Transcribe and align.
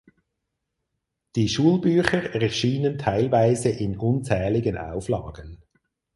Die 1.35 1.47
Schulbücher 1.47 2.33
erschienen 2.33 2.97
teilweise 2.97 3.69
in 3.69 3.99
unzähligen 3.99 4.75
Auflagen. 4.79 5.61